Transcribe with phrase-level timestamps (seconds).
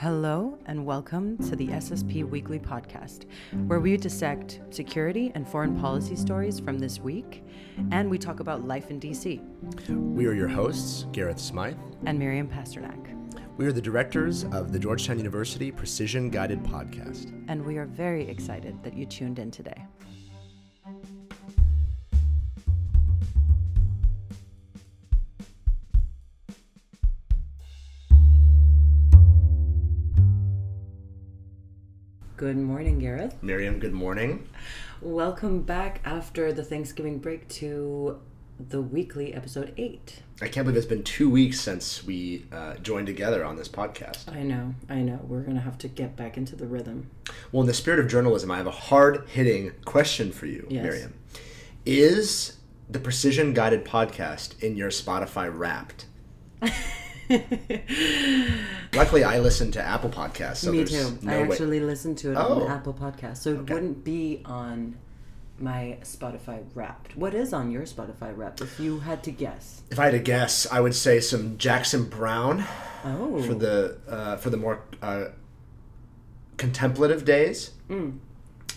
[0.00, 3.26] Hello, and welcome to the SSP Weekly Podcast,
[3.66, 7.44] where we dissect security and foreign policy stories from this week,
[7.90, 9.42] and we talk about life in DC.
[9.90, 11.76] We are your hosts, Gareth Smythe
[12.06, 13.14] and Miriam Pasternak.
[13.58, 17.30] We are the directors of the Georgetown University Precision Guided Podcast.
[17.48, 19.84] And we are very excited that you tuned in today.
[32.40, 33.36] Good morning, Gareth.
[33.42, 34.48] Miriam, good morning.
[35.02, 38.18] Welcome back after the Thanksgiving break to
[38.58, 40.22] the weekly episode eight.
[40.40, 44.34] I can't believe it's been two weeks since we uh, joined together on this podcast.
[44.34, 45.20] I know, I know.
[45.24, 47.10] We're going to have to get back into the rhythm.
[47.52, 50.82] Well, in the spirit of journalism, I have a hard hitting question for you, yes.
[50.82, 51.12] Miriam.
[51.84, 52.56] Is
[52.88, 56.06] the Precision Guided podcast in your Spotify wrapped?
[58.94, 60.56] Luckily, I listen to Apple Podcasts.
[60.56, 61.18] So Me too.
[61.22, 61.86] No I actually way.
[61.86, 62.62] listen to it oh.
[62.62, 63.60] on Apple Podcasts, so okay.
[63.60, 64.96] it wouldn't be on
[65.58, 67.16] my Spotify Wrapped.
[67.16, 68.60] What is on your Spotify Wrapped?
[68.60, 72.04] If you had to guess, if I had to guess, I would say some Jackson
[72.08, 72.64] Browne.
[73.04, 73.42] Oh.
[73.42, 75.26] For the uh, for the more uh,
[76.56, 77.70] contemplative days.
[77.88, 78.18] Mm.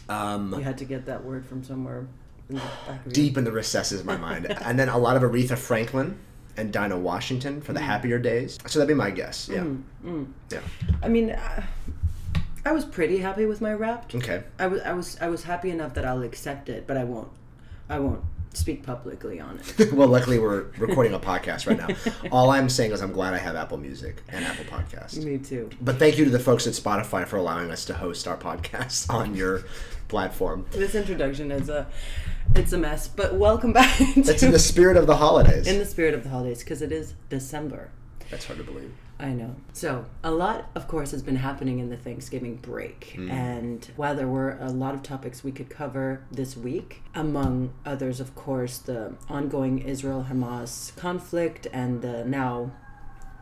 [0.10, 2.08] Um, you had to get that word from somewhere.
[2.50, 2.62] In
[3.10, 6.20] deep in the recesses of my mind, and then a lot of Aretha Franklin
[6.58, 7.84] and Dinah Washington for the mm.
[7.84, 8.58] happier days.
[8.68, 9.50] So that'd be my guess.
[9.50, 9.60] Yeah.
[9.60, 10.28] Mm, mm.
[10.52, 10.60] Yeah.
[11.02, 11.64] I mean, uh,
[12.66, 14.16] I was pretty happy with my Wrapped.
[14.16, 14.44] Okay.
[14.60, 17.30] I was I was I was happy enough that I'll accept it, but I won't.
[17.90, 19.92] I won't speak publicly on it.
[19.94, 22.32] well, luckily we're recording a podcast right now.
[22.32, 25.24] All I'm saying is I'm glad I have Apple Music and Apple Podcasts.
[25.24, 25.70] Me too.
[25.82, 29.10] But thank you to the folks at Spotify for allowing us to host our podcast
[29.14, 29.64] on your
[30.14, 30.64] platform.
[30.70, 31.88] This introduction is a
[32.54, 33.98] it's a mess, but welcome back.
[33.98, 35.66] To, it's in the spirit of the holidays.
[35.66, 37.90] In the spirit of the holidays, because it is December.
[38.30, 38.94] That's hard to believe.
[39.20, 39.56] I know.
[39.74, 43.16] So, a lot, of course, has been happening in the Thanksgiving break.
[43.18, 43.32] Mm.
[43.32, 48.20] And while there were a lot of topics we could cover this week, among others,
[48.20, 52.72] of course, the ongoing Israel Hamas conflict and the now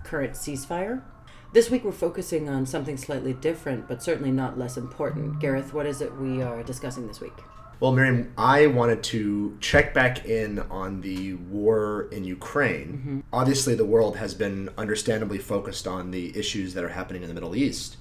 [0.06, 1.02] current ceasefire.
[1.54, 5.40] This week we're focusing on something slightly different, but certainly not less important.
[5.40, 7.34] Gareth, what is it we are discussing this week?
[7.82, 12.88] Well, Miriam, I wanted to check back in on the war in Ukraine.
[12.88, 13.20] Mm-hmm.
[13.34, 17.34] Obviously, the world has been understandably focused on the issues that are happening in the
[17.34, 17.98] Middle East.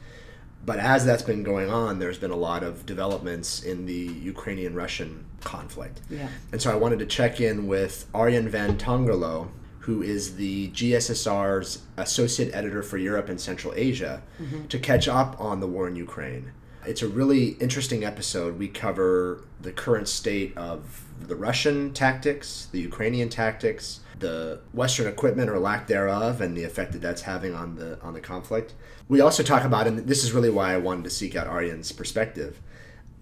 [0.64, 4.74] But as that's been going on, there's been a lot of developments in the Ukrainian
[4.76, 6.02] Russian conflict.
[6.08, 6.28] Yeah.
[6.52, 9.48] And so I wanted to check in with Arjan van Tongerlo,
[9.80, 14.66] who is the GSSR's associate editor for Europe and Central Asia, mm-hmm.
[14.66, 16.52] to catch up on the war in Ukraine.
[16.86, 18.58] It's a really interesting episode.
[18.58, 25.50] We cover the current state of the Russian tactics, the Ukrainian tactics, the Western equipment
[25.50, 28.74] or lack thereof, and the effect that that's having on the on the conflict.
[29.08, 31.92] We also talk about, and this is really why I wanted to seek out Arjan's
[31.92, 32.60] perspective,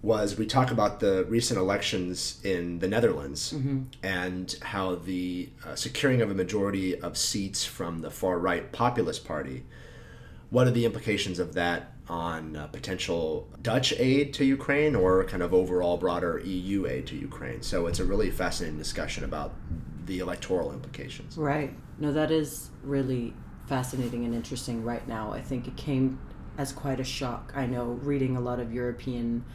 [0.01, 3.83] was we talk about the recent elections in the Netherlands mm-hmm.
[4.01, 9.25] and how the uh, securing of a majority of seats from the far right populist
[9.25, 9.65] party.
[10.49, 15.43] What are the implications of that on uh, potential Dutch aid to Ukraine or kind
[15.43, 17.61] of overall broader EU aid to Ukraine.
[17.61, 19.53] So it's a really fascinating discussion about
[20.05, 21.37] the electoral implications.
[21.37, 21.73] Right.
[21.99, 23.33] No, that is really
[23.67, 25.31] fascinating and interesting right now.
[25.31, 26.19] I think it came
[26.57, 27.53] as quite a shock.
[27.55, 29.45] I know reading a lot of European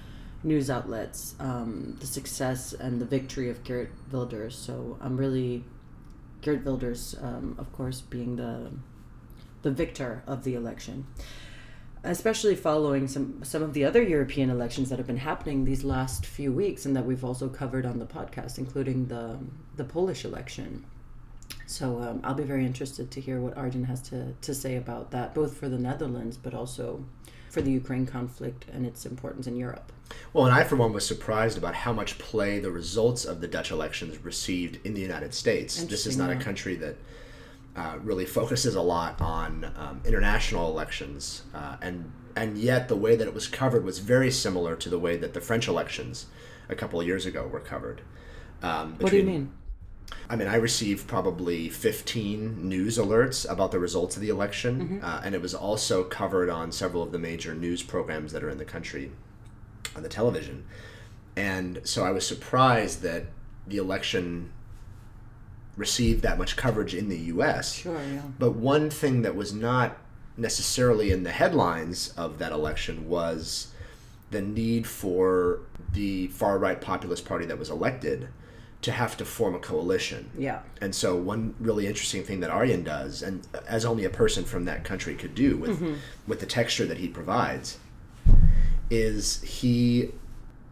[0.44, 4.56] news outlets, um, the success and the victory of Geert Wilders.
[4.56, 5.64] So I'm really
[6.42, 8.70] Geert Wilders, um, of course, being the
[9.62, 11.06] the victor of the election
[12.04, 16.26] especially following some some of the other European elections that have been happening these last
[16.26, 19.38] few weeks, and that we've also covered on the podcast, including the
[19.76, 20.84] the Polish election.
[21.66, 25.10] So um, I'll be very interested to hear what Arjan has to to say about
[25.12, 27.04] that, both for the Netherlands, but also
[27.54, 29.92] for the Ukraine conflict and its importance in Europe.
[30.32, 33.48] Well, and I, for one, was surprised about how much play the results of the
[33.48, 35.82] Dutch elections received in the United States.
[35.84, 36.96] This is not a country that
[37.76, 43.14] uh, really focuses a lot on um, international elections, uh, and and yet the way
[43.16, 46.26] that it was covered was very similar to the way that the French elections
[46.68, 48.02] a couple of years ago were covered.
[48.62, 49.52] Um, between, what do you mean?
[50.28, 55.04] I mean, I received probably 15 news alerts about the results of the election, mm-hmm.
[55.04, 58.50] uh, and it was also covered on several of the major news programs that are
[58.50, 59.10] in the country
[59.94, 60.64] on the television.
[61.36, 63.26] And so I was surprised that
[63.66, 64.52] the election
[65.76, 67.74] received that much coverage in the U.S.
[67.74, 68.22] Sure, yeah.
[68.38, 69.96] But one thing that was not
[70.36, 73.72] necessarily in the headlines of that election was
[74.30, 75.60] the need for
[75.92, 78.28] the far right populist party that was elected
[78.84, 80.30] to have to form a coalition.
[80.36, 80.60] Yeah.
[80.82, 84.66] And so one really interesting thing that Arjan does, and as only a person from
[84.66, 85.94] that country could do with mm-hmm.
[86.26, 87.78] with the texture that he provides,
[88.90, 90.10] is he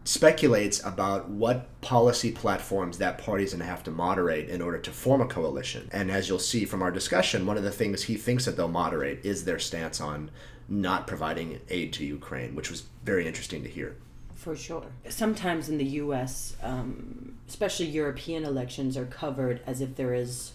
[0.03, 4.77] speculates about what policy platforms that party is going to have to moderate in order
[4.77, 5.89] to form a coalition.
[5.91, 8.67] And as you'll see from our discussion, one of the things he thinks that they'll
[8.67, 10.29] moderate is their stance on
[10.69, 13.95] not providing aid to Ukraine, which was very interesting to hear.
[14.43, 14.83] For sure.
[15.07, 20.51] Sometimes in the U.S., um, especially European elections, are covered as if there is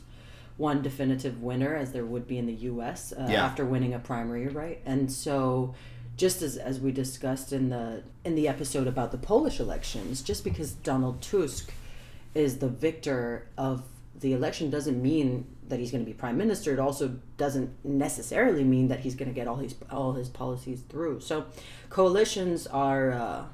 [0.58, 3.14] one definitive winner, as there would be in the U.S.
[3.19, 3.46] Uh, Yeah.
[3.46, 4.82] after winning a primary, right?
[4.85, 5.75] And so,
[6.19, 10.44] just as, as we discussed in the in the episode about the Polish elections, just
[10.44, 11.73] because Donald Tusk
[12.35, 13.85] is the victor of
[14.20, 16.73] the election doesn't mean that he's going to be prime minister.
[16.75, 20.82] It also doesn't necessarily mean that he's going to get all his all his policies
[20.90, 21.20] through.
[21.20, 21.46] So,
[21.88, 23.12] coalitions are.
[23.12, 23.44] Uh,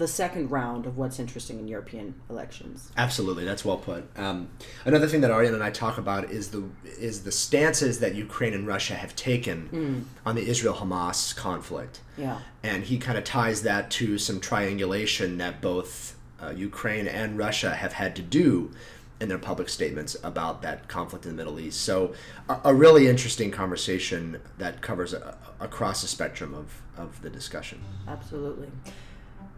[0.00, 2.90] the second round of what's interesting in European elections.
[2.96, 4.04] Absolutely, that's well put.
[4.16, 4.48] Um,
[4.86, 6.64] another thing that Arjan and I talk about is the
[6.98, 12.00] is the stances that Ukraine and Russia have taken on the Israel Hamas conflict.
[12.16, 12.38] Yeah.
[12.62, 17.74] and he kind of ties that to some triangulation that both uh, Ukraine and Russia
[17.74, 18.72] have had to do
[19.20, 21.80] in their public statements about that conflict in the Middle East.
[21.82, 22.14] So,
[22.48, 27.82] a, a really interesting conversation that covers a, across the spectrum of, of the discussion.
[28.08, 28.68] Absolutely.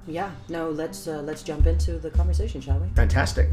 [0.07, 0.31] Yeah.
[0.49, 0.71] No.
[0.71, 2.89] Let's uh, let's jump into the conversation, shall we?
[2.95, 3.49] Fantastic.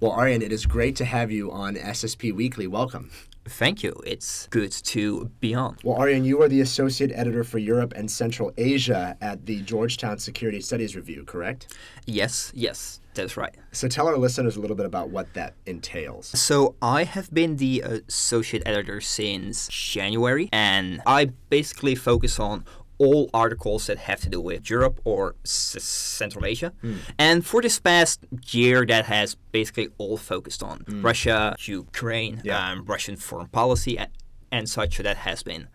[0.00, 2.68] Well, Arjan, it is great to have you on SSP Weekly.
[2.68, 3.10] Welcome.
[3.46, 4.00] Thank you.
[4.06, 5.76] It's good to be on.
[5.82, 10.18] Well, Arjan, you are the associate editor for Europe and Central Asia at the Georgetown
[10.18, 11.76] Security Studies Review, correct?
[12.06, 13.54] Yes, yes, that's right.
[13.72, 16.26] So tell our listeners a little bit about what that entails.
[16.40, 22.64] So I have been the associate editor since January, and I basically focus on
[23.00, 26.72] all articles that have to do with Europe or S- Central Asia.
[27.16, 28.20] And for this past
[28.50, 32.70] year, that has basically all focused on Russia, Ukraine, Yeah.
[32.72, 34.10] um, Russian foreign policy, and,
[34.50, 34.96] and such.
[34.96, 35.68] So that has been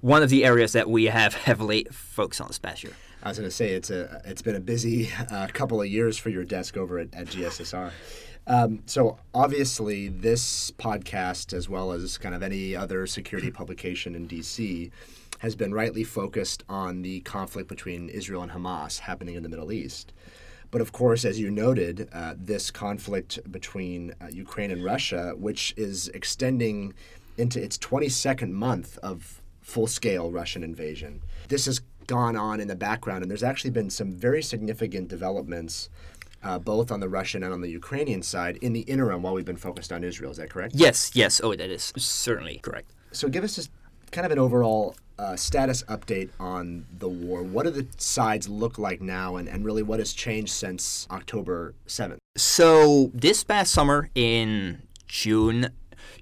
[0.00, 2.94] one of the areas that we have heavily focused on this past year.
[3.22, 6.16] I was going to say it's a it's been a busy uh, couple of years
[6.16, 7.92] for your desk over at, at GSSR.
[8.46, 14.26] Um, so obviously, this podcast, as well as kind of any other security publication in
[14.26, 14.90] DC,
[15.40, 19.70] has been rightly focused on the conflict between Israel and Hamas happening in the Middle
[19.70, 20.12] East.
[20.70, 25.74] But of course, as you noted, uh, this conflict between uh, Ukraine and Russia, which
[25.76, 26.94] is extending
[27.36, 31.80] into its 22nd month of full scale Russian invasion, this has
[32.10, 35.88] gone on in the background, and there's actually been some very significant developments.
[36.42, 39.44] Uh, both on the Russian and on the Ukrainian side in the interim while we've
[39.44, 40.30] been focused on Israel.
[40.30, 40.74] Is that correct?
[40.74, 41.38] Yes, yes.
[41.44, 42.94] Oh, that is certainly correct.
[43.12, 43.70] So give us just
[44.10, 47.42] kind of an overall uh, status update on the war.
[47.42, 51.74] What do the sides look like now, and, and really what has changed since October
[51.86, 52.16] 7th?
[52.38, 55.68] So this past summer in June,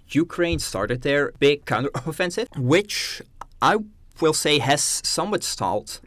[0.09, 3.23] Ukraine started their big counteroffensive, which
[3.63, 3.77] I
[4.21, 6.01] will say has somewhat stalled.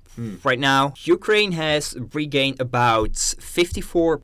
[0.43, 4.21] Right now, Ukraine has regained about 54%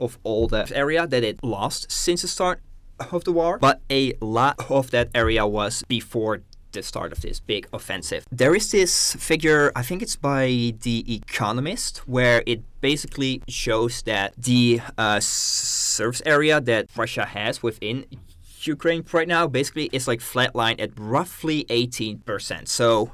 [0.00, 2.60] of all the area that it lost since the start
[3.12, 6.42] of the war, but a lot of that area was before
[6.72, 8.26] the start of this big offensive.
[8.30, 14.34] There is this figure, I think it's by The Economist, where it basically shows that
[14.36, 18.04] the uh, surface area that Russia has within
[18.68, 22.68] Ukraine right now basically is like flatlined at roughly 18%.
[22.68, 23.12] So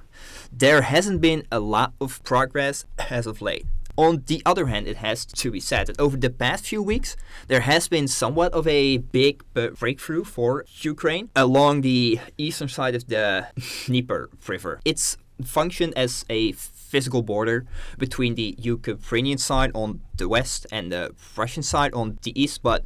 [0.53, 3.67] there hasn't been a lot of progress as of late.
[3.97, 7.17] On the other hand, it has to be said that over the past few weeks,
[7.47, 13.07] there has been somewhat of a big breakthrough for Ukraine along the eastern side of
[13.07, 13.47] the
[13.87, 14.81] Dnieper River.
[14.85, 16.53] It's functioned as a
[16.95, 17.59] physical border
[17.99, 19.89] between the Ukrainian side on
[20.21, 21.05] the west and the
[21.41, 22.81] Russian side on the east, but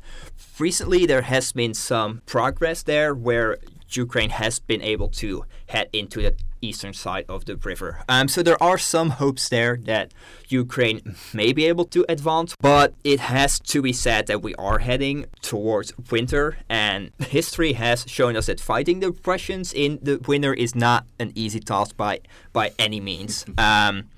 [0.59, 3.51] recently there has been some progress there where
[3.91, 8.03] Ukraine has been able to head into the eastern side of the river.
[8.09, 10.13] Um, so there are some hopes there that
[10.49, 14.79] Ukraine may be able to advance, but it has to be said that we are
[14.81, 20.53] heading towards winter, and history has shown us that fighting the Russians in the winter
[20.53, 22.21] is not an easy task by
[22.53, 23.45] by any means.
[23.59, 24.09] Um,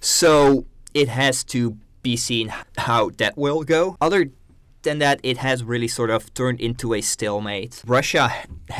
[0.00, 3.96] so it has to be seen how that will go.
[4.00, 4.30] Other
[4.88, 7.74] than that, it has really sort of turned into a stalemate.
[7.98, 8.24] Russia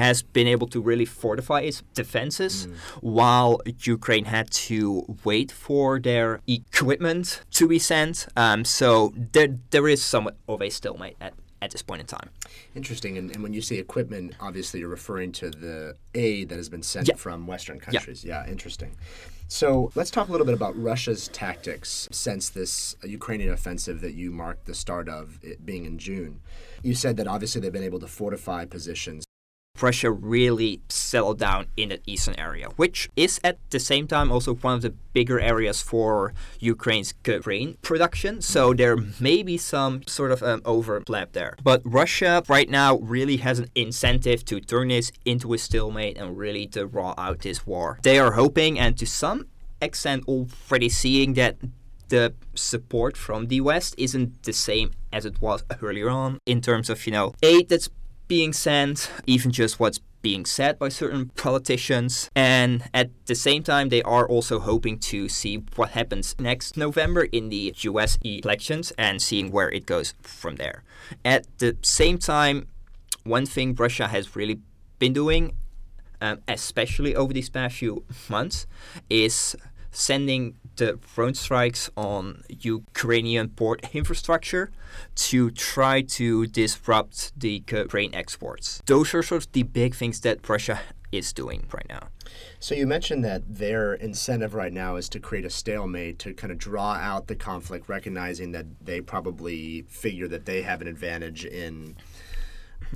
[0.02, 2.54] has been able to really fortify its defenses,
[3.00, 3.52] while
[3.96, 4.78] Ukraine had to
[5.28, 7.26] wait for their equipment
[7.58, 8.26] to be sent.
[8.44, 8.88] Um, so
[9.34, 11.32] there, there is somewhat of a stalemate at,
[11.64, 12.28] at this point in time.
[12.74, 13.12] Interesting.
[13.18, 16.82] And, and when you say equipment, obviously you're referring to the aid that has been
[16.82, 17.16] sent Yeah.
[17.16, 18.24] from Western countries.
[18.24, 18.44] Yeah.
[18.44, 18.50] Yeah.
[18.54, 18.92] interesting.
[19.50, 24.30] So let's talk a little bit about Russia's tactics since this Ukrainian offensive that you
[24.30, 26.40] marked the start of, it being in June.
[26.82, 29.24] You said that obviously they've been able to fortify positions.
[29.82, 34.54] Russia really settled down in the eastern area, which is at the same time also
[34.54, 38.40] one of the bigger areas for Ukraine's grain production.
[38.40, 41.56] So there may be some sort of um, overlap there.
[41.62, 46.36] But Russia right now really has an incentive to turn this into a stalemate and
[46.36, 47.98] really to draw out this war.
[48.02, 49.46] They are hoping and to some
[49.80, 51.56] extent already seeing that
[52.08, 56.88] the support from the West isn't the same as it was earlier on in terms
[56.90, 57.88] of, you know, aid that's
[58.28, 62.30] being sent, even just what's being said by certain politicians.
[62.34, 67.24] And at the same time, they are also hoping to see what happens next November
[67.24, 70.82] in the US elections and seeing where it goes from there.
[71.24, 72.68] At the same time,
[73.24, 74.60] one thing Russia has really
[74.98, 75.56] been doing,
[76.20, 78.66] um, especially over these past few months,
[79.08, 79.56] is
[79.90, 84.70] sending the drone strikes on Ukrainian port infrastructure
[85.14, 88.82] to try to disrupt the grain exports.
[88.86, 90.80] Those are sort of the big things that Russia
[91.12, 92.08] is doing right now.
[92.60, 96.52] So you mentioned that their incentive right now is to create a stalemate to kind
[96.52, 101.44] of draw out the conflict, recognizing that they probably figure that they have an advantage
[101.44, 101.96] in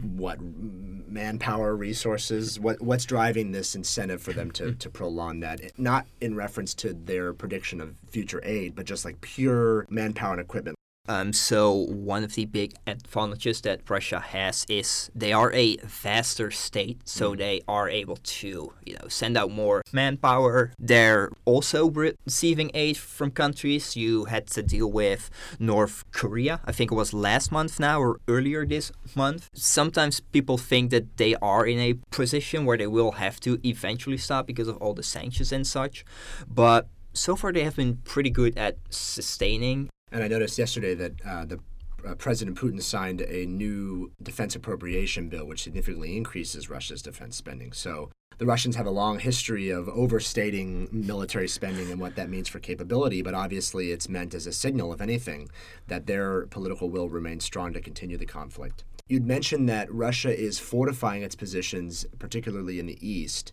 [0.01, 5.61] what manpower resources what what's driving this incentive for them to, to prolong that?
[5.79, 10.41] Not in reference to their prediction of future aid but just like pure manpower and
[10.41, 10.77] equipment
[11.09, 16.53] Um, so one of the big advantages that Russia has is they are a vaster
[16.53, 20.73] state, so they are able to, you know, send out more manpower.
[20.79, 23.97] They're also receiving aid from countries.
[23.97, 25.29] You had to deal with
[25.59, 26.61] North Korea.
[26.65, 29.49] I think it was last month now or earlier this month.
[29.55, 34.19] Sometimes people think that they are in a position where they will have to eventually
[34.19, 36.05] stop because of all the sanctions and such,
[36.49, 41.13] but so far they have been pretty good at sustaining and i noticed yesterday that
[41.27, 41.59] uh, the
[42.07, 47.73] uh, President Putin signed a new defense appropriation bill, which significantly increases Russia's defense spending.
[47.73, 52.49] So the Russians have a long history of overstating military spending and what that means
[52.49, 55.49] for capability, but obviously it's meant as a signal, if anything,
[55.87, 58.83] that their political will remains strong to continue the conflict.
[59.09, 63.53] You'd mentioned that Russia is fortifying its positions, particularly in the east.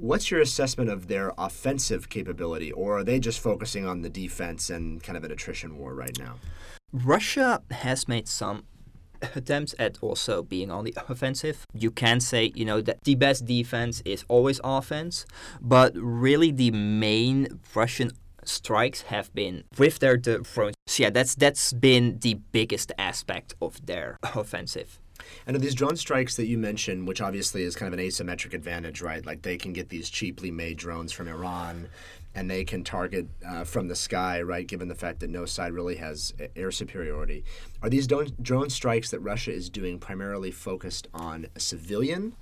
[0.00, 4.70] What's your assessment of their offensive capability, or are they just focusing on the defense
[4.70, 6.36] and kind of an attrition war right now?
[6.92, 8.62] Russia has made some
[9.20, 11.64] attempts at also being on the offensive.
[11.74, 15.26] You can say, you know, that the best defense is always offense,
[15.60, 18.12] but really the main Russian
[18.44, 20.76] strikes have been with their drones.
[20.86, 25.00] So yeah, that's that's been the biggest aspect of their offensive.
[25.46, 29.00] And these drone strikes that you mentioned, which obviously is kind of an asymmetric advantage,
[29.00, 29.24] right?
[29.24, 31.88] Like they can get these cheaply made drones from Iran
[32.34, 34.66] and they can target uh, from the sky, right?
[34.66, 37.44] Given the fact that no side really has air superiority.
[37.82, 42.34] Are these drone, drone strikes that Russia is doing primarily focused on civilian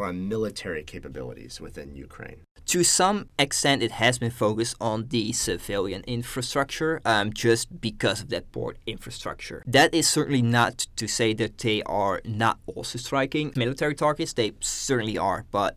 [0.00, 2.40] or on military capabilities within Ukraine?
[2.66, 8.28] To some extent, it has been focused on the civilian infrastructure um, just because of
[8.30, 9.62] that port infrastructure.
[9.66, 14.52] That is certainly not to say that they are not also striking military targets, they
[14.60, 15.76] certainly are, but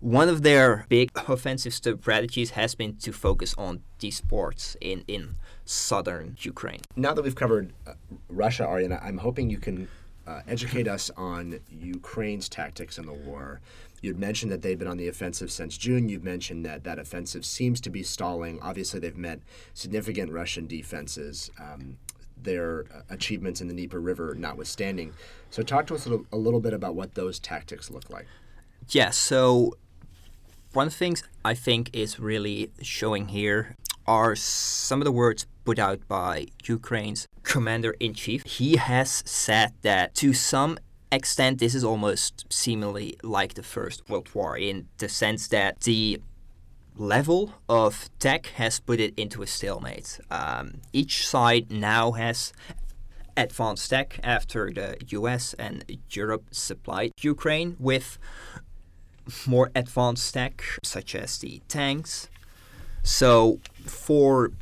[0.00, 5.36] one of their big offensive strategies has been to focus on these ports in, in
[5.64, 6.80] southern Ukraine.
[6.96, 7.92] Now that we've covered uh,
[8.28, 9.88] Russia, Ariana, I'm hoping you can
[10.26, 13.60] uh, educate us on Ukraine's tactics in the war.
[14.00, 16.08] You'd mentioned that they've been on the offensive since June.
[16.08, 18.58] You've mentioned that that offensive seems to be stalling.
[18.60, 19.40] Obviously, they've met
[19.74, 21.50] significant Russian defenses.
[21.58, 21.98] Um,
[22.36, 25.12] their achievements in the Dnieper River notwithstanding.
[25.50, 28.26] So, talk to us a little, a little bit about what those tactics look like.
[28.88, 29.76] Yeah, so
[30.72, 35.46] one of the things I think is really showing here are some of the words
[35.64, 38.44] put out by Ukraine's commander in chief.
[38.44, 40.78] He has said that to some
[41.10, 46.20] extent, this is almost seemingly like the First World War in the sense that the
[46.96, 50.20] level of tech has put it into a stalemate.
[50.30, 52.52] Um, each side now has
[53.36, 58.18] advanced tech after the US and Europe supplied Ukraine with
[59.46, 62.28] more advanced tech, such as the tanks.
[63.02, 64.52] So for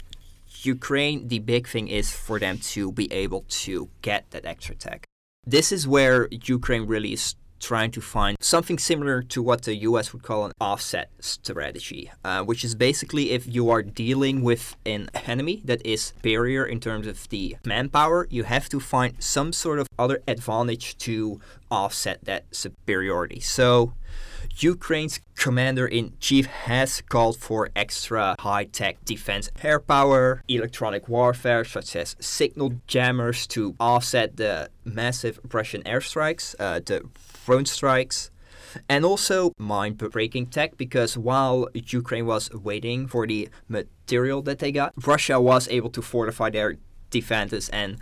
[0.62, 5.04] Ukraine, the big thing is for them to be able to get that extra tech.
[5.46, 10.12] This is where Ukraine really is trying to find something similar to what the US
[10.12, 15.10] would call an offset strategy, uh, which is basically if you are dealing with an
[15.26, 19.78] enemy that is superior in terms of the manpower, you have to find some sort
[19.78, 23.40] of other advantage to offset that superiority.
[23.40, 23.92] So,
[24.62, 31.64] Ukraine's commander in chief has called for extra high tech defense air power, electronic warfare
[31.64, 37.08] such as signal jammers to offset the massive Russian airstrikes, uh, the
[37.46, 38.30] drone strikes.
[38.88, 44.70] And also mind breaking tech because while Ukraine was waiting for the material that they
[44.70, 46.76] got, Russia was able to fortify their
[47.10, 47.98] defenses and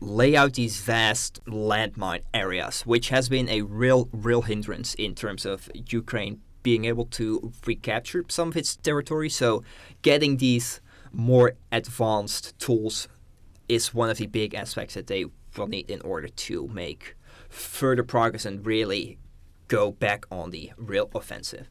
[0.00, 5.44] lay out these vast landmine areas, which has been a real, real hindrance in terms
[5.44, 9.28] of Ukraine being able to recapture some of its territory.
[9.28, 9.62] So,
[10.02, 10.80] getting these
[11.12, 13.08] more advanced tools
[13.68, 15.26] is one of the big aspects that they
[15.56, 17.16] will need in order to make
[17.48, 19.18] further progress and really
[19.68, 21.68] go back on the real offensive.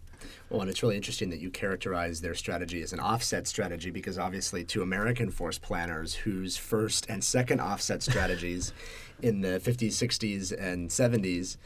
[0.50, 4.17] Well, and it's really interesting that you characterize their strategy as an offset strategy because
[4.17, 8.74] obviously, to American force planners whose first and second offset strategies
[9.21, 11.57] in the 50s, 60s, and 70s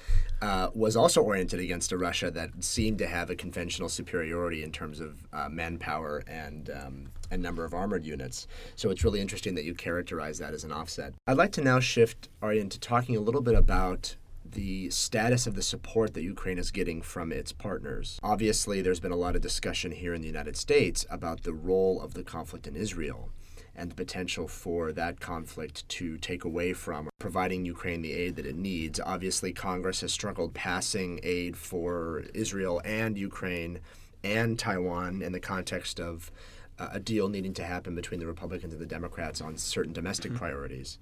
[0.41, 4.71] uh, was also oriented against a Russia that seemed to have a conventional superiority in
[4.71, 8.47] terms of uh, manpower and um, and number of armored units.
[8.75, 11.13] So it's really interesting that you characterize that as an offset.
[11.27, 14.15] I'd like to now shift Arjan to talking a little bit about
[14.51, 18.19] the status of the support that Ukraine is getting from its partners.
[18.23, 22.01] Obviously, there's been a lot of discussion here in the United States about the role
[22.01, 23.29] of the conflict in Israel
[23.75, 28.45] and the potential for that conflict to take away from providing Ukraine the aid that
[28.45, 28.99] it needs.
[28.99, 33.79] Obviously, Congress has struggled passing aid for Israel and Ukraine
[34.23, 36.31] and Taiwan in the context of
[36.77, 40.31] uh, a deal needing to happen between the Republicans and the Democrats on certain domestic
[40.31, 40.39] mm-hmm.
[40.39, 40.97] priorities.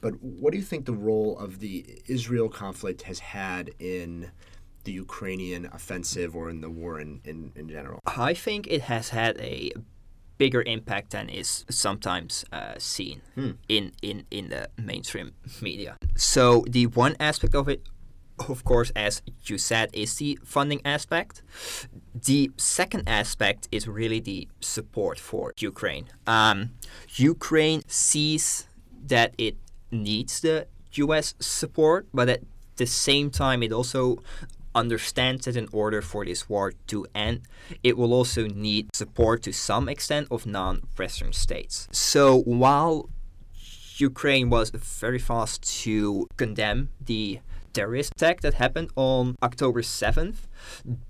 [0.00, 4.30] But what do you think the role of the Israel conflict has had in
[4.84, 8.00] the Ukrainian offensive or in the war in, in, in general?
[8.06, 9.72] I think it has had a
[10.38, 13.50] bigger impact than is sometimes uh, seen hmm.
[13.68, 15.98] in, in, in the mainstream media.
[16.16, 17.82] So, the one aspect of it,
[18.48, 21.42] of course, as you said, is the funding aspect.
[22.14, 26.06] The second aspect is really the support for Ukraine.
[26.26, 26.70] Um,
[27.16, 28.66] Ukraine sees
[29.08, 29.56] that it
[29.90, 32.42] needs the US support, but at
[32.76, 34.22] the same time, it also
[34.74, 37.42] understands that in order for this war to end,
[37.82, 41.88] it will also need support to some extent of non Western states.
[41.92, 43.08] So while
[43.96, 47.40] Ukraine was very fast to condemn the
[47.72, 50.48] terrorist attack that happened on October 7th,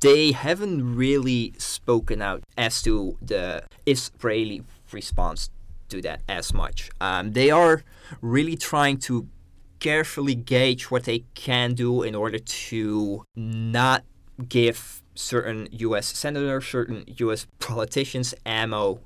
[0.01, 4.63] they haven't really spoken out as to the Israeli
[4.93, 5.51] response
[5.91, 6.91] do that as much.
[7.01, 7.83] Um, they are
[8.21, 9.29] really trying to
[9.81, 14.05] carefully gauge what they can do in order to not
[14.49, 19.01] give certain US senators, certain US politicians ammo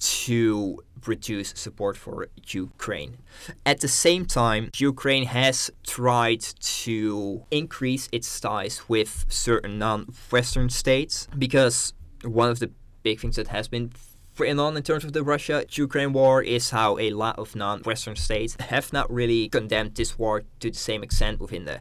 [0.00, 3.18] to reduce support for Ukraine.
[3.64, 10.70] At the same time, Ukraine has tried to increase its ties with certain non Western
[10.70, 12.70] states because one of the
[13.02, 13.92] big things that has been
[14.38, 17.80] written on in terms of the Russia Ukraine war is how a lot of non
[17.82, 21.80] Western states have not really condemned this war to the same extent within the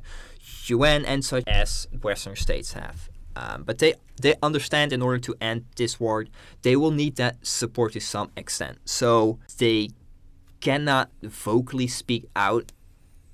[0.68, 3.10] UN and such as Western states have.
[3.36, 6.26] Um, but they they understand in order to end this war,
[6.62, 8.78] they will need that support to some extent.
[8.86, 9.90] So they
[10.62, 12.72] cannot vocally speak out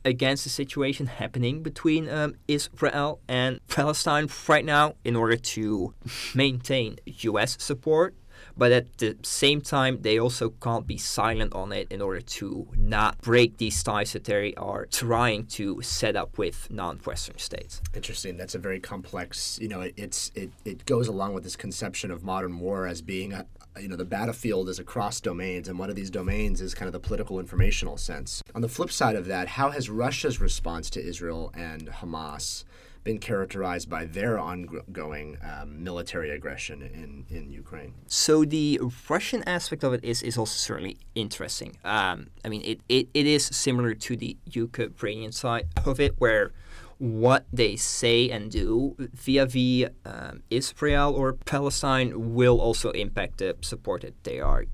[0.05, 5.93] against the situation happening between um, Israel and Palestine right now in order to
[6.33, 7.57] maintain U.S.
[7.59, 8.15] support
[8.59, 12.67] but at the same time, they also can't be silent on it in order to
[12.75, 17.81] not break these ties that they are trying to set up with non-Western states.
[17.95, 18.35] Interesting.
[18.35, 19.57] That's a very complex.
[19.61, 23.01] You know, it, it's it it goes along with this conception of modern war as
[23.01, 23.45] being a,
[23.79, 26.93] you know the battlefield is across domains and one of these domains is kind of
[26.93, 31.01] the political informational sense on the flip side of that how has russia's response to
[31.01, 32.65] israel and hamas
[33.03, 37.93] been characterized by their ongoing um, military aggression in, in Ukraine.
[38.07, 41.77] So the Russian aspect of it is, is also certainly interesting.
[41.83, 46.51] Um, I mean, it, it, it is similar to the Ukrainian side of it, where
[46.97, 53.55] what they say and do via via um, Israel or Palestine will also impact the
[53.61, 54.65] support that they are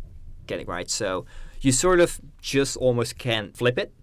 [0.48, 0.90] getting, right?
[0.90, 1.26] So
[1.62, 3.94] you sort of just almost can't flip it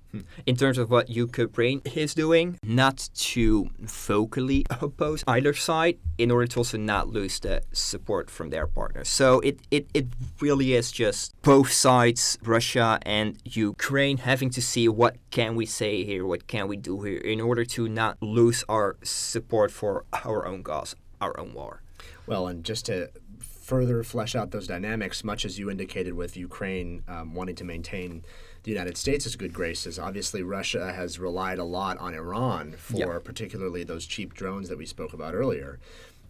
[0.46, 6.46] in terms of what Ukraine is doing, not to vocally oppose either side in order
[6.46, 9.08] to also not lose the support from their partners.
[9.08, 10.06] So it, it, it
[10.40, 16.04] really is just both sides, Russia and Ukraine, having to see what can we say
[16.04, 20.46] here, what can we do here, in order to not lose our support for our
[20.46, 21.82] own cause, our own war.
[22.26, 27.02] Well, and just to further flesh out those dynamics, much as you indicated with Ukraine
[27.08, 28.24] um, wanting to maintain
[28.62, 33.24] the United States' good graces, obviously Russia has relied a lot on Iran for yep.
[33.24, 35.78] particularly those cheap drones that we spoke about earlier.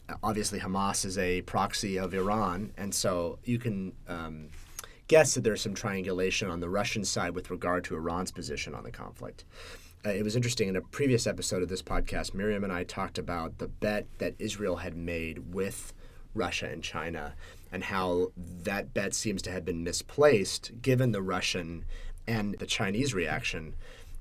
[0.08, 3.92] Uh, obviously, Hamas is a proxy of Iran, and so you can.
[4.08, 4.48] Um,
[5.08, 8.82] guess that there's some triangulation on the Russian side with regard to Iran's position on
[8.82, 9.44] the conflict.
[10.06, 13.18] Uh, it was interesting in a previous episode of this podcast, Miriam and I talked
[13.18, 15.92] about the bet that Israel had made with
[16.34, 17.34] Russia and China
[17.70, 21.84] and how that bet seems to have been misplaced given the Russian
[22.26, 23.74] and the Chinese reaction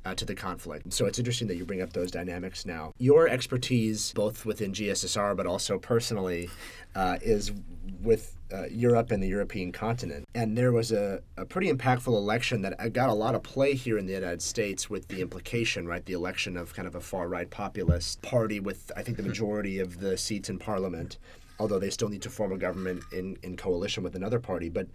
[0.06, 0.92] uh, to the conflict.
[0.94, 2.94] So it's interesting that you bring up those dynamics now.
[2.98, 6.50] Your expertise, both within GSSR but also personally,
[6.96, 7.52] uh, is
[8.02, 10.28] with uh, Europe and the European continent.
[10.34, 13.98] And there was a, a pretty impactful election that got a lot of play here
[13.98, 16.04] in the United States with the implication, right?
[16.04, 19.80] The election of kind of a far right populist party with, I think, the majority
[19.80, 21.18] of the seats in parliament
[21.62, 24.68] although they still need to form a government in, in coalition with another party.
[24.68, 24.88] But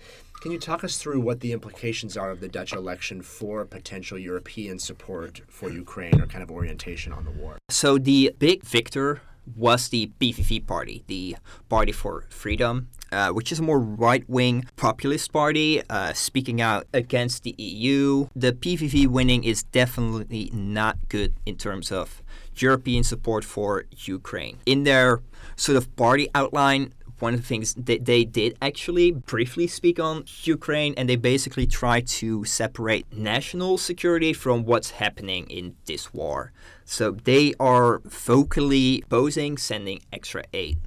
[0.43, 4.19] can you talk us through what the implications are of the Dutch election for potential
[4.19, 7.59] European support for Ukraine or kind of orientation on the war?
[7.71, 9.23] So the big victor
[9.55, 11.37] was the PVV party, the
[11.69, 16.89] Party for Freedom, uh, which is a more right wing populist party uh, speaking out
[16.93, 18.27] against the EU.
[18.35, 22.23] The PVV winning is definitely not good in terms of
[22.57, 24.59] European support for Ukraine.
[24.67, 25.21] In their
[25.57, 30.25] sort of party outline, one of the things that they did actually briefly speak on
[30.43, 36.53] Ukraine, and they basically try to separate national security from what's happening in this war.
[36.85, 40.79] So they are vocally opposing sending extra aid.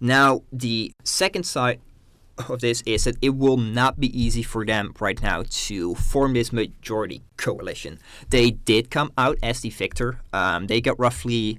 [0.00, 1.80] Now, the second side
[2.38, 6.34] of this is that it will not be easy for them right now to form
[6.34, 7.98] this majority coalition.
[8.30, 10.20] They did come out as the victor.
[10.32, 11.58] Um, they got roughly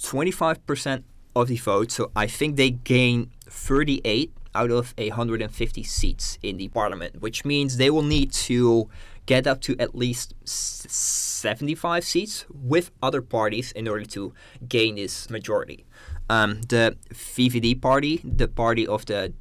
[0.00, 1.02] 25%
[1.34, 6.68] of the vote, so I think they gained 38 out of 150 seats in the
[6.68, 8.88] parliament, which means they will need to
[9.26, 14.32] get up to at least 75 seats with other parties in order to
[14.68, 15.84] gain this majority.
[16.30, 19.32] Um, the VVD party, the party of the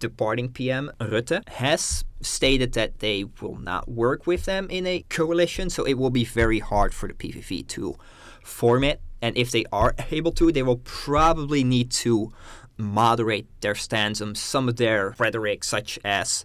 [0.00, 5.70] departing PM Rutte has stated that they will not work with them in a coalition,
[5.70, 7.96] so it will be very hard for the PVV to
[8.42, 9.00] form it.
[9.22, 12.32] And if they are able to, they will probably need to
[12.76, 16.44] moderate their stance on some of their rhetoric, such as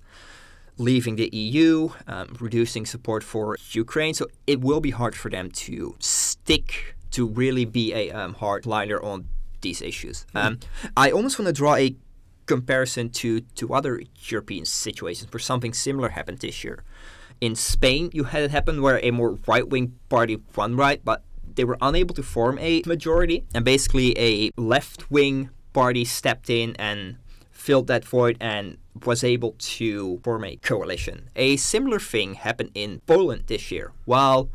[0.77, 4.13] leaving the EU, um, reducing support for Ukraine.
[4.13, 9.01] So it will be hard for them to stick to really be a um, hardliner
[9.01, 9.29] on
[9.61, 10.25] these issues.
[10.35, 10.59] Um,
[10.97, 11.95] I almost want to draw a
[12.45, 16.83] comparison to, to other European situations where something similar happened this year.
[17.41, 21.23] In Spain, you had it happen where a more right wing party won right, but
[21.55, 26.75] they were unable to form a majority, and basically a left wing party stepped in
[26.77, 27.17] and
[27.51, 31.29] filled that void and was able to form a coalition.
[31.35, 33.91] A similar thing happened in Poland this year.
[34.05, 34.49] While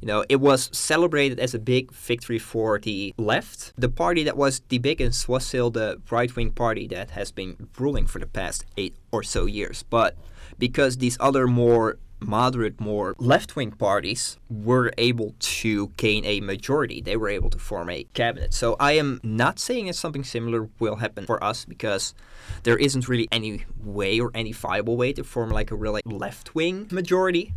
[0.00, 3.72] you know, it was celebrated as a big victory for the left.
[3.76, 7.68] The party that was the biggest was still the right wing party that has been
[7.78, 9.82] ruling for the past eight or so years.
[9.82, 10.16] But
[10.58, 17.00] because these other more moderate, more left wing parties were able to gain a majority.
[17.00, 18.52] They were able to form a cabinet.
[18.54, 22.14] So I am not saying that something similar will happen for us because
[22.62, 26.54] there isn't really any way or any viable way to form like a really left
[26.54, 27.54] wing majority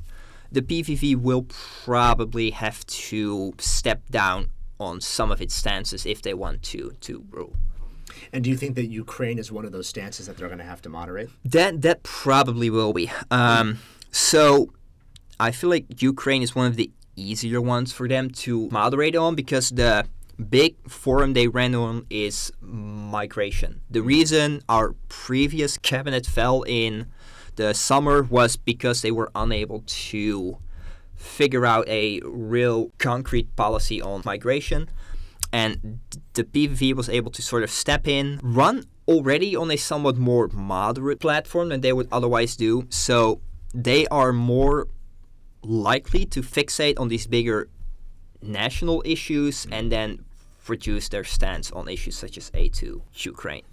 [0.54, 6.34] the PVV will probably have to step down on some of its stances if they
[6.34, 7.54] want to to rule.
[8.32, 10.66] And do you think that Ukraine is one of those stances that they're going to
[10.66, 11.30] have to moderate?
[11.44, 13.12] That that probably will be.
[13.32, 13.80] Um,
[14.12, 14.70] so
[15.40, 19.36] I feel like Ukraine is one of the easier ones for them to moderate on
[19.36, 20.06] because the
[20.50, 23.82] big forum they ran on is migration.
[23.90, 27.08] The reason our previous cabinet fell in
[27.56, 30.58] the summer was because they were unable to
[31.16, 34.90] figure out a real concrete policy on migration.
[35.52, 36.00] And
[36.34, 40.48] the PVV was able to sort of step in, run already on a somewhat more
[40.48, 42.88] moderate platform than they would otherwise do.
[42.90, 43.40] So
[43.74, 44.88] they are more
[45.64, 47.70] likely to fixate on these bigger
[48.42, 50.26] national issues and then
[50.68, 53.64] reduce their stance on issues such as A2 Ukraine.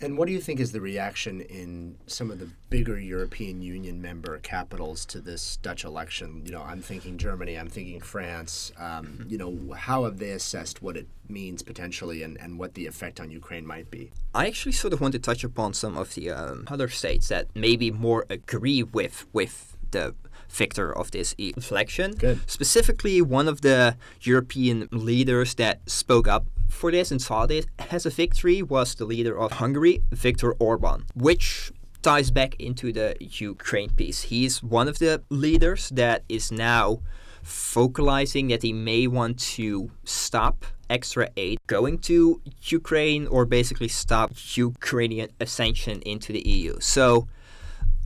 [0.00, 4.02] And what do you think is the reaction in some of the bigger European Union
[4.02, 6.42] member capitals to this Dutch election?
[6.44, 8.72] You know, I'm thinking Germany, I'm thinking France.
[8.76, 12.86] Um, you know, how have they assessed what it means potentially and, and what the
[12.86, 14.10] effect on Ukraine might be?
[14.34, 17.46] I actually sort of want to touch upon some of the um, other states that
[17.54, 20.14] maybe more agree with with the
[20.50, 22.12] victor of this election.
[22.12, 22.40] Good.
[22.50, 28.04] Specifically, one of the European leaders that spoke up for this and saw this as
[28.04, 33.90] a victory was the leader of Hungary, Viktor Orban, which ties back into the Ukraine
[33.90, 34.22] piece.
[34.22, 37.00] He's one of the leaders that is now
[37.42, 44.32] focalizing that he may want to stop extra aid going to Ukraine or basically stop
[44.54, 46.76] Ukrainian ascension into the EU.
[46.80, 47.26] So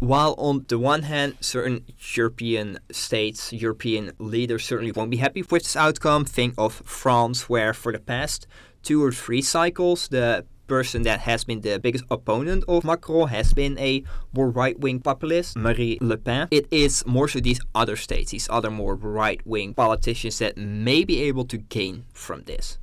[0.00, 1.84] while on the one hand, certain
[2.14, 7.74] European states, European leaders certainly won't be happy with this outcome, think of France, where
[7.74, 8.46] for the past
[8.82, 13.52] two or three cycles, the person that has been the biggest opponent of Macron has
[13.54, 16.46] been a more right wing populist, Marine Le Pen.
[16.50, 21.04] It is more so these other states, these other more right wing politicians that may
[21.04, 22.78] be able to gain from this.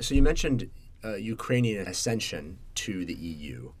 [0.00, 0.68] So you mentioned
[1.04, 3.72] uh, Ukrainian ascension to the EU.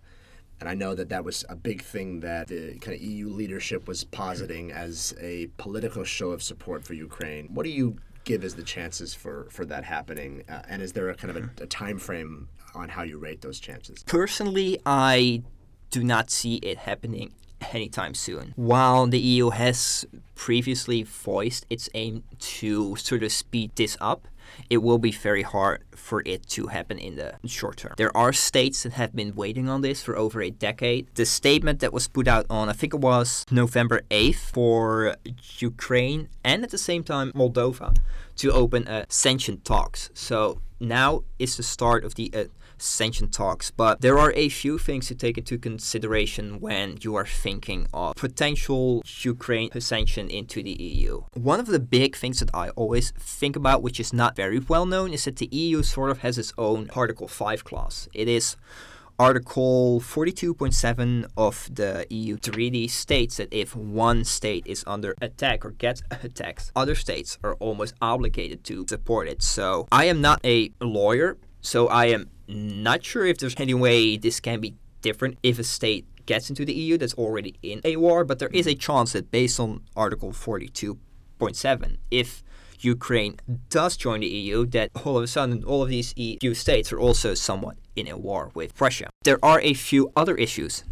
[0.62, 3.88] And I know that that was a big thing that the kind of EU leadership
[3.88, 7.48] was positing as a political show of support for Ukraine.
[7.52, 10.44] What do you give as the chances for, for that happening?
[10.48, 12.46] Uh, and is there a kind of a, a time frame
[12.76, 14.04] on how you rate those chances?
[14.04, 15.42] Personally, I
[15.90, 17.34] do not see it happening
[17.72, 18.52] anytime soon.
[18.56, 24.28] While the EU has previously voiced its aim to sort of speed this up,
[24.68, 27.94] it will be very hard for it to happen in the short term.
[27.96, 31.08] There are states that have been waiting on this for over a decade.
[31.14, 35.16] The statement that was put out on, I think it was November 8th, for
[35.58, 37.96] Ukraine and at the same time Moldova
[38.36, 40.10] to open accession talks.
[40.14, 42.44] So now is the start of the uh,
[42.82, 43.70] sanction talks.
[43.70, 48.16] But there are a few things to take into consideration when you are thinking of
[48.16, 51.22] potential Ukraine sanction into the EU.
[51.34, 54.86] One of the big things that I always think about, which is not very well
[54.86, 58.08] known, is that the EU sort of has its own Article 5 clause.
[58.12, 58.56] It is
[59.18, 65.70] Article 42.7 of the EU treaty states that if one state is under attack or
[65.70, 69.42] gets attacked, other states are almost obligated to support it.
[69.42, 74.16] So I am not a lawyer, so I am not sure if there's any way
[74.16, 77.96] this can be different if a state gets into the EU that's already in a
[77.96, 82.42] war, but there is a chance that based on Article 42.7, if
[82.80, 83.36] Ukraine
[83.68, 86.98] does join the EU, that all of a sudden all of these EU states are
[86.98, 89.08] also somewhat in a war with Russia.
[89.24, 90.84] There are a few other issues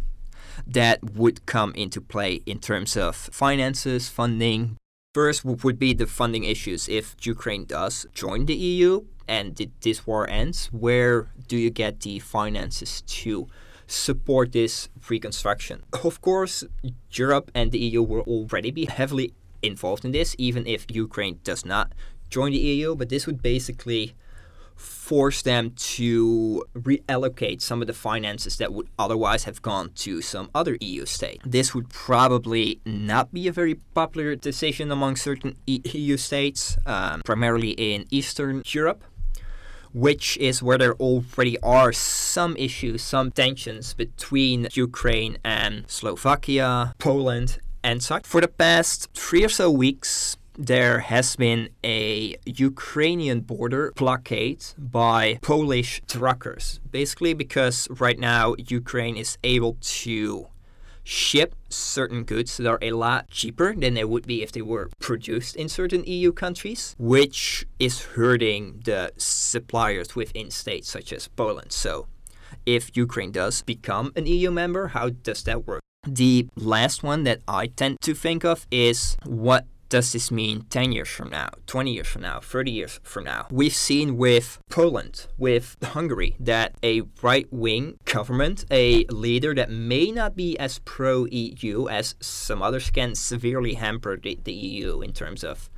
[0.67, 4.77] that would come into play in terms of finances, funding.
[5.13, 6.87] First would be the funding issues.
[6.87, 12.19] If Ukraine does join the EU and this war ends, where do you get the
[12.19, 13.47] finances to
[13.87, 15.83] support this reconstruction?
[16.03, 16.65] Of course,
[17.13, 21.63] Europe and the EU will already be heavily involved in this, even if Ukraine does
[21.63, 21.93] not
[22.29, 22.93] join the EU.
[22.93, 24.15] But this would basically
[24.75, 30.49] force them to reallocate some of the finances that would otherwise have gone to some
[30.53, 31.39] other EU state.
[31.45, 37.71] This would probably not be a very popular decision among certain EU states, um, primarily
[37.71, 39.03] in Eastern Europe
[39.93, 47.59] which is where there already are some issues, some tensions between Ukraine and Slovakia, Poland,
[47.83, 48.25] and such.
[48.25, 55.39] For the past three or so weeks, there has been a Ukrainian border blockade by
[55.41, 56.79] Polish truckers.
[56.91, 60.47] Basically, because right now Ukraine is able to
[61.03, 64.89] ship certain goods that are a lot cheaper than they would be if they were
[64.99, 71.71] produced in certain EU countries, which is hurting the suppliers within states such as Poland.
[71.71, 72.07] So,
[72.65, 75.81] if Ukraine does become an EU member, how does that work?
[76.07, 80.93] The last one that I tend to think of is what does this mean 10
[80.93, 83.45] years from now, 20 years from now, 30 years from now?
[83.51, 90.09] We've seen with Poland, with Hungary, that a right wing government, a leader that may
[90.09, 95.11] not be as pro EU as some others, can severely hamper the, the EU in
[95.11, 95.69] terms of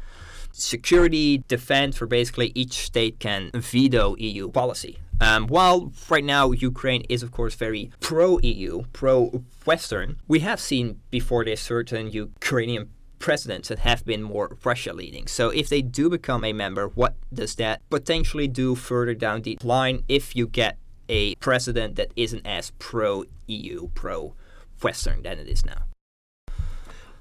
[0.52, 5.00] security, defense, where basically each state can veto EU policy.
[5.22, 10.60] Um, while right now Ukraine is, of course, very pro EU, pro Western, we have
[10.60, 12.90] seen before this certain Ukrainian
[13.24, 15.26] presidents that have been more Russia leading.
[15.28, 19.58] So if they do become a member, what does that potentially do further down the
[19.64, 24.34] line if you get a president that isn't as pro EU, pro
[24.82, 25.84] Western than it is now?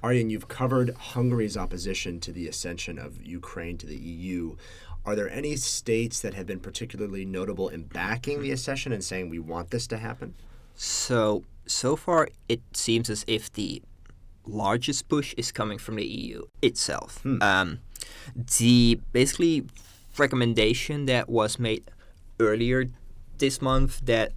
[0.03, 4.57] Arjan, you've covered Hungary's opposition to the ascension of Ukraine to the EU.
[5.05, 9.29] Are there any states that have been particularly notable in backing the accession and saying
[9.29, 10.35] we want this to happen?
[10.75, 13.81] So, so far, it seems as if the
[14.45, 17.25] largest push is coming from the EU itself.
[17.41, 17.79] Um,
[18.57, 19.65] the basically
[20.17, 21.89] recommendation that was made
[22.39, 22.85] earlier
[23.37, 24.33] this month that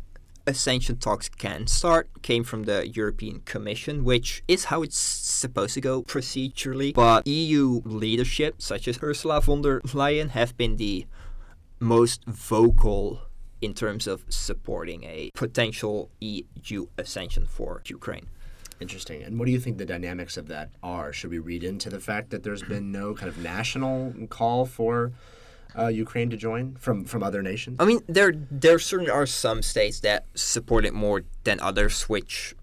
[0.46, 5.80] ascension talks can start came from the European Commission, which is how it's supposed to
[5.80, 6.94] go procedurally.
[6.94, 11.06] But EU leadership, such as Ursula von der Leyen, have been the
[11.80, 13.20] most vocal
[13.60, 18.28] in terms of supporting a potential EU ascension for Ukraine.
[18.80, 19.22] Interesting.
[19.22, 21.12] And what do you think the dynamics of that are?
[21.12, 25.12] Should we read into the fact that there's been no kind of national call for
[25.78, 27.76] uh, Ukraine to join from from other nations?
[27.80, 32.54] I mean, there there certainly are some states that support it more than others, which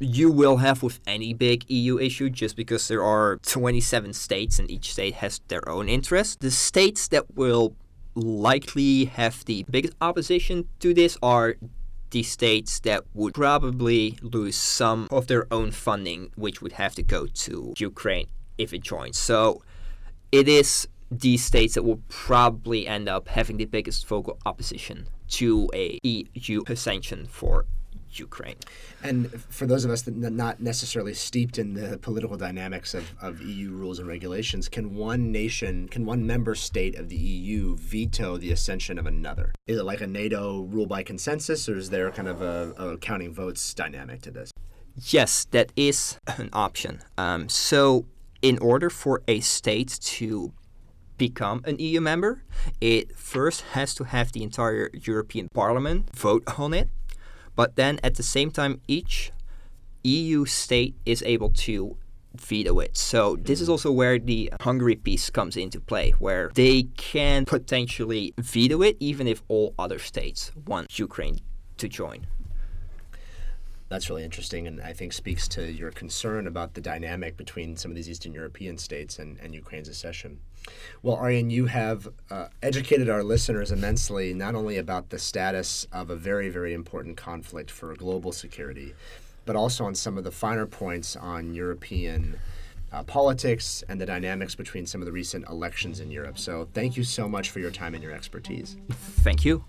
[0.00, 4.70] you will have with any big EU issue just because there are 27 states and
[4.70, 6.36] each state has their own interests.
[6.36, 7.76] The states that will
[8.14, 11.56] likely have the biggest opposition to this are
[12.10, 17.02] the states that would probably lose some of their own funding, which would have to
[17.02, 18.26] go to Ukraine
[18.58, 19.18] if it joins.
[19.18, 19.62] So
[20.32, 25.68] it is these states that will probably end up having the biggest vocal opposition to
[25.74, 27.66] a EU sanction for
[28.12, 28.56] Ukraine.
[29.02, 33.12] And for those of us that are not necessarily steeped in the political dynamics of,
[33.20, 37.76] of EU rules and regulations, can one nation, can one member state of the EU
[37.76, 39.52] veto the ascension of another?
[39.66, 42.98] Is it like a NATO rule by consensus, or is there kind of a, a
[42.98, 44.50] counting votes dynamic to this?
[44.96, 47.00] Yes, that is an option.
[47.16, 48.06] Um, so,
[48.42, 50.52] in order for a state to
[51.20, 52.42] become an EU member,
[52.80, 56.88] it first has to have the entire European Parliament vote on it.
[57.60, 59.32] But then at the same time, each
[60.02, 61.94] EU state is able to
[62.34, 62.96] veto it.
[62.96, 63.72] So this is mm.
[63.72, 69.26] also where the Hungary piece comes into play, where they can potentially veto it even
[69.26, 71.40] if all other states want Ukraine
[71.76, 72.26] to join.
[73.90, 77.90] That's really interesting, and I think speaks to your concern about the dynamic between some
[77.90, 80.38] of these Eastern European states and, and Ukraine's accession.
[81.02, 86.08] Well, Arjan, you have uh, educated our listeners immensely, not only about the status of
[86.08, 88.94] a very, very important conflict for global security,
[89.44, 92.38] but also on some of the finer points on European
[92.92, 96.38] uh, politics and the dynamics between some of the recent elections in Europe.
[96.38, 98.76] So, thank you so much for your time and your expertise.
[99.24, 99.64] Thank you.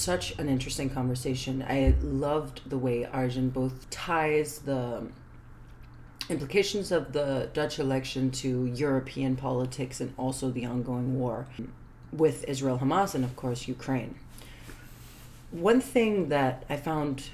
[0.00, 1.62] Such an interesting conversation.
[1.68, 5.06] I loved the way Arjan both ties the
[6.30, 11.46] implications of the Dutch election to European politics and also the ongoing war
[12.12, 14.14] with Israel Hamas and, of course, Ukraine.
[15.50, 17.24] One thing that I found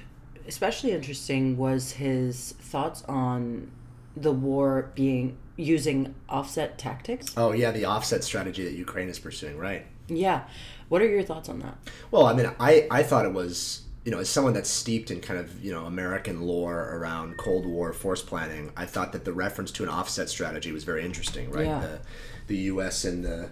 [0.45, 3.71] especially interesting was his thoughts on
[4.17, 7.33] the war being using offset tactics.
[7.37, 9.85] Oh, yeah, the offset strategy that Ukraine is pursuing, right?
[10.09, 10.43] Yeah.
[10.89, 11.77] What are your thoughts on that?
[12.11, 15.19] Well, I mean, I, I thought it was, you know, as someone that's steeped in
[15.19, 19.33] kind of, you know, American lore around Cold War force planning, I thought that the
[19.33, 21.65] reference to an offset strategy was very interesting, right?
[21.65, 21.79] Yeah.
[21.79, 21.99] The,
[22.47, 23.03] the U.S.
[23.03, 23.49] in the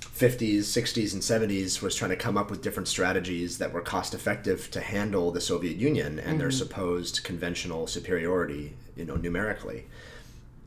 [0.00, 4.12] 50s, 60s, and 70s was trying to come up with different strategies that were cost
[4.12, 6.58] effective to handle the Soviet Union and their mm-hmm.
[6.58, 9.86] supposed conventional superiority, you know, numerically.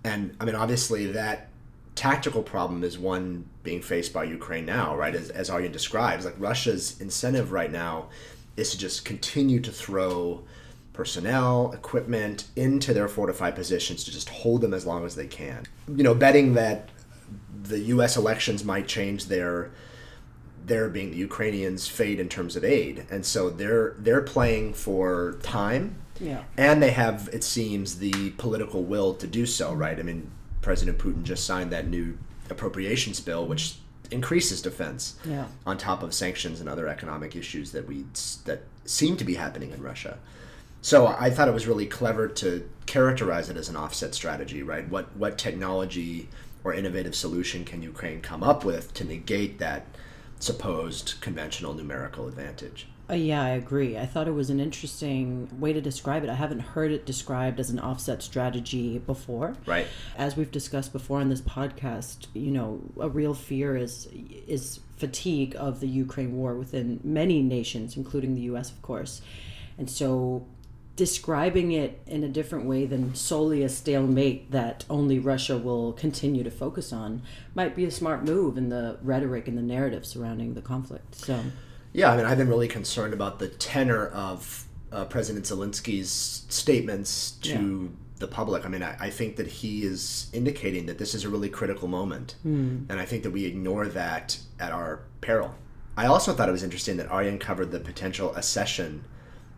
[0.04, 1.50] And I mean, obviously, that
[1.96, 5.14] tactical problem is one being faced by Ukraine now, right?
[5.16, 8.10] As, as Arjan describes, like Russia's incentive right now
[8.58, 10.44] is to just continue to throw
[10.94, 15.64] personnel, equipment into their fortified positions to just hold them as long as they can.
[15.88, 16.90] You know, betting that
[17.64, 18.16] the U.S.
[18.18, 19.72] elections might change their
[20.66, 25.38] their being the Ukrainians' fate in terms of aid, and so they're they're playing for
[25.44, 26.44] time Yeah.
[26.58, 30.00] and they have, it seems, the political will to do so, right?
[30.00, 30.32] I mean,
[30.64, 32.18] President Putin just signed that new
[32.50, 33.76] appropriations bill, which
[34.10, 35.46] increases defense Yeah.
[35.66, 38.06] on top of sanctions and other economic issues that we
[38.46, 40.18] that seem to be happening in Russia.
[40.82, 44.88] So I thought it was really clever to characterize it as an offset strategy, right?
[44.90, 46.30] What what technology
[46.64, 49.86] or innovative solution can Ukraine come up with to negate that
[50.40, 52.88] supposed conventional numerical advantage?
[53.14, 53.96] Uh, yeah, I agree.
[53.96, 56.32] I thought it was an interesting way to describe it.
[56.32, 59.56] I haven't heard it described as an offset strategy before.
[59.68, 59.86] Right.
[60.18, 64.08] As we've discussed before on this podcast, you know, a real fear is
[64.48, 69.22] is fatigue of the Ukraine war within many nations, including the U.S., of course,
[69.78, 70.48] and so
[70.96, 76.44] describing it in a different way than solely a stalemate that only Russia will continue
[76.44, 77.22] to focus on
[77.54, 81.14] might be a smart move in the rhetoric and the narrative surrounding the conflict.
[81.14, 81.40] So.
[81.94, 87.32] Yeah, I mean, I've been really concerned about the tenor of uh, President Zelensky's statements
[87.44, 88.66] to the public.
[88.66, 91.88] I mean, I, I think that he is indicating that this is a really critical
[91.88, 92.36] moment.
[92.90, 95.56] And I think that we ignore that at our peril.
[95.96, 99.04] I also thought it was interesting that Arjan covered the potential accession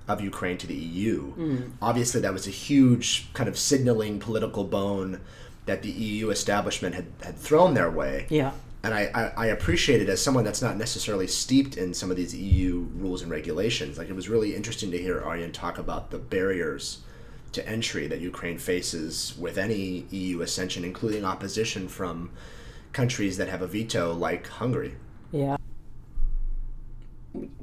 [0.08, 1.72] of Ukraine to the EU.
[1.82, 5.22] Obviously, that was a huge kind of signaling political bone
[5.66, 8.28] that the EU establishment had, had thrown their way.
[8.30, 8.52] Yeah.
[8.86, 12.18] And I, I, I appreciate it as someone that's not necessarily steeped in some of
[12.18, 13.98] these EU rules and regulations.
[13.98, 17.00] Like, it was really interesting to hear Arjan talk about the barriers
[17.54, 22.30] to entry that Ukraine faces with any EU ascension, including opposition from
[22.92, 24.94] countries that have a veto like Hungary.
[25.32, 25.58] Yeah.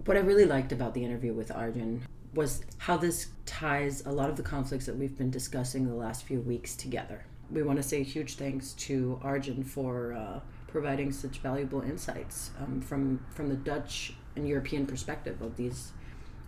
[0.05, 2.01] What I really liked about the interview with Arjan
[2.35, 6.25] was how this ties a lot of the conflicts that we've been discussing the last
[6.25, 7.25] few weeks together.
[7.49, 10.41] We want to say huge thanks to Arjan for uh,
[10.73, 15.93] providing such valuable insights um, from from the Dutch and European perspective of these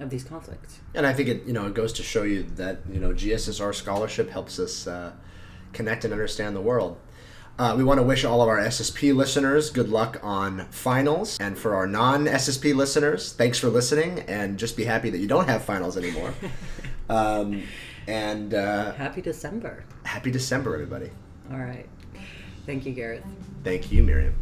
[0.00, 0.80] of these conflicts.
[0.94, 3.74] And I think it you know it goes to show you that you know GSSR
[3.74, 5.12] scholarship helps us uh,
[5.72, 6.98] connect and understand the world.
[7.56, 11.56] Uh, we want to wish all of our SSP listeners good luck on finals, and
[11.56, 15.62] for our non-SSP listeners, thanks for listening, and just be happy that you don't have
[15.62, 16.34] finals anymore.
[17.08, 17.62] um,
[18.08, 19.84] and uh, Happy December.
[20.02, 21.10] happy December, everybody.
[21.52, 21.88] All right.
[22.66, 23.24] Thank you, Gareth.
[23.62, 24.34] Thank you, Miriam.